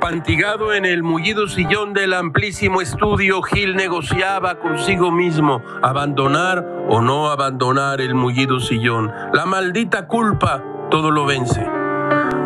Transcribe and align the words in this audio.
Afantigado 0.00 0.74
en 0.74 0.84
el 0.84 1.02
mullido 1.02 1.48
sillón 1.48 1.92
del 1.92 2.14
amplísimo 2.14 2.80
estudio, 2.80 3.42
Gil 3.42 3.74
negociaba 3.74 4.54
consigo 4.60 5.10
mismo 5.10 5.60
abandonar 5.82 6.64
o 6.88 7.00
no 7.00 7.30
abandonar 7.30 8.00
el 8.00 8.14
mullido 8.14 8.60
sillón. 8.60 9.12
La 9.32 9.44
maldita 9.44 10.06
culpa 10.06 10.62
todo 10.88 11.10
lo 11.10 11.26
vence. 11.26 11.66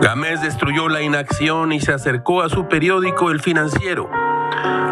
Gamés 0.00 0.40
destruyó 0.40 0.88
la 0.88 1.02
inacción 1.02 1.72
y 1.72 1.80
se 1.80 1.92
acercó 1.92 2.40
a 2.40 2.48
su 2.48 2.68
periódico 2.68 3.30
El 3.30 3.40
Financiero. 3.40 4.08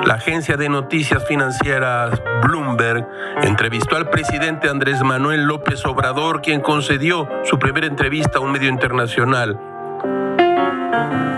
La 0.05 0.15
agencia 0.17 0.59
de 0.59 0.69
noticias 0.69 1.27
financieras 1.27 2.21
Bloomberg 2.43 3.09
entrevistó 3.41 3.97
al 3.97 4.11
presidente 4.11 4.69
Andrés 4.69 5.03
Manuel 5.03 5.45
López 5.45 5.83
Obrador, 5.87 6.43
quien 6.43 6.61
concedió 6.61 7.27
su 7.45 7.59
primera 7.59 7.87
entrevista 7.87 8.39
a 8.39 8.43
un 8.43 8.53
medio 8.53 8.69
internacional. 8.69 9.59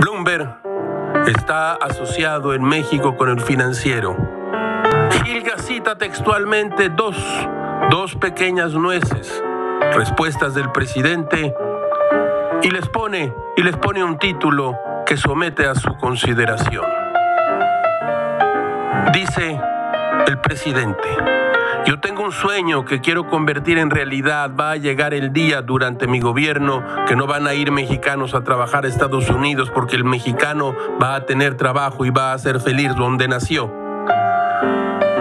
Bloomberg 0.01 0.62
está 1.27 1.75
asociado 1.75 2.55
en 2.55 2.63
México 2.63 3.17
con 3.17 3.29
el 3.29 3.41
financiero. 3.41 4.17
Gilga 5.25 5.59
cita 5.59 5.97
textualmente 5.97 6.89
dos, 6.89 7.17
dos 7.91 8.17
pequeñas 8.17 8.73
nueces, 8.73 9.43
respuestas 9.95 10.55
del 10.55 10.71
presidente, 10.73 11.55
y 12.63 12.71
les 12.71 12.89
pone, 12.89 13.33
y 13.57 13.63
les 13.63 13.77
pone 13.77 14.05
un 14.05 14.19
título 14.19 14.79
que 15.07 15.17
somete 15.17 15.67
a 15.67 15.75
su 15.75 15.97
consideración. 15.97 16.85
Dice 19.13 19.61
el 20.27 20.39
presidente. 20.39 21.09
Yo 21.85 21.99
tengo 21.99 22.23
un 22.23 22.31
sueño 22.31 22.85
que 22.85 23.01
quiero 23.01 23.29
convertir 23.29 23.77
en 23.79 23.91
realidad. 23.91 24.53
Va 24.59 24.73
a 24.73 24.77
llegar 24.77 25.15
el 25.15 25.33
día 25.33 25.63
durante 25.63 26.07
mi 26.07 26.21
gobierno 26.21 26.85
que 27.09 27.17
no 27.17 27.27
van 27.27 27.49
a 27.49 27.55
ir 27.55 27.73
mexicanos 27.73 28.35
a 28.35 28.45
trabajar 28.45 28.85
a 28.85 28.89
Estados 28.89 29.29
Unidos 29.31 29.71
porque 29.75 29.97
el 29.97 30.05
mexicano 30.05 30.77
va 31.03 31.17
a 31.17 31.27
tener 31.27 31.57
trabajo 31.57 32.05
y 32.05 32.11
va 32.11 32.33
a 32.33 32.39
ser 32.39 32.61
feliz 32.61 32.95
donde 32.95 33.27
nació. 33.27 33.73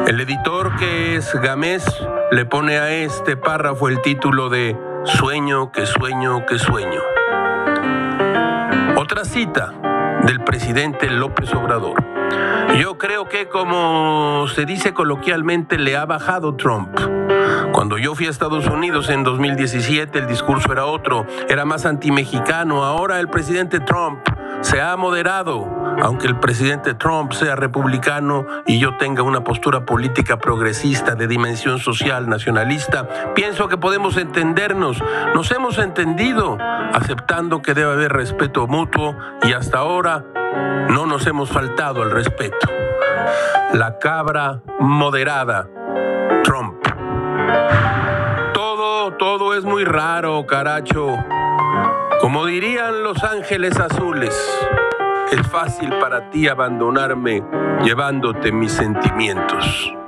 El 0.08 0.20
editor 0.20 0.76
que 0.76 1.16
es 1.16 1.34
Gamés 1.42 1.84
le 2.32 2.46
pone 2.46 2.78
a 2.78 2.92
este 2.92 3.38
párrafo 3.38 3.90
el 3.90 4.02
título 4.02 4.50
de 4.50 4.78
Sueño, 5.06 5.72
que 5.72 5.88
sueño, 5.88 6.46
que 6.46 6.60
sueño. 6.60 7.02
Otra 8.98 9.26
cita 9.26 9.74
del 10.28 10.44
presidente 10.44 11.10
López 11.10 11.52
Obrador. 11.56 12.21
Yo 12.80 12.98
creo 12.98 13.28
que 13.28 13.48
como 13.48 14.48
se 14.48 14.66
dice 14.66 14.94
coloquialmente, 14.94 15.78
le 15.78 15.98
ha 15.98 16.06
bajado 16.06 16.56
Trump. 16.56 16.90
Cuando 17.72 17.98
yo 17.98 18.16
fui 18.16 18.28
a 18.28 18.30
Estados 18.30 18.68
Unidos 18.68 19.10
en 19.10 19.24
2017, 19.24 20.20
el 20.20 20.28
discurso 20.28 20.72
era 20.72 20.86
otro, 20.86 21.26
era 21.50 21.66
más 21.66 21.86
antimexicano. 21.86 22.84
Ahora 22.84 23.20
el 23.20 23.30
presidente 23.30 23.80
Trump 23.80 24.20
se 24.62 24.82
ha 24.82 24.96
moderado, 24.96 25.68
aunque 26.02 26.28
el 26.28 26.40
presidente 26.40 26.94
Trump 26.94 27.34
sea 27.34 27.56
republicano 27.56 28.46
y 28.68 28.80
yo 28.80 28.98
tenga 28.98 29.24
una 29.24 29.44
postura 29.44 29.86
política 29.86 30.38
progresista 30.38 31.16
de 31.16 31.28
dimensión 31.28 31.80
social 31.80 32.30
nacionalista, 32.30 33.34
pienso 33.34 33.68
que 33.68 33.78
podemos 33.78 34.18
entendernos. 34.18 35.02
Nos 35.34 35.52
hemos 35.52 35.78
entendido, 35.78 36.58
aceptando 36.94 37.62
que 37.62 37.74
debe 37.74 37.92
haber 37.92 38.14
respeto 38.14 38.68
mutuo 38.68 39.18
y 39.44 39.54
hasta 39.54 39.80
ahora 39.80 40.24
no 40.90 41.06
nos 41.06 41.26
hemos 41.28 41.50
faltado 41.50 42.02
al 42.02 42.12
respeto. 42.12 42.68
La 43.74 43.98
cabra 44.00 44.62
moderada, 44.80 45.70
Trump. 46.44 46.76
Todo, 48.54 49.14
todo 49.14 49.56
es 49.56 49.64
muy 49.64 49.86
raro, 49.86 50.46
caracho. 50.46 51.18
Como 52.20 52.46
dirían 52.46 53.04
los 53.04 53.24
ángeles 53.24 53.80
azules, 53.80 54.36
es 55.32 55.48
fácil 55.48 55.90
para 56.00 56.30
ti 56.30 56.48
abandonarme 56.48 57.44
llevándote 57.84 58.52
mis 58.52 58.72
sentimientos. 58.72 60.01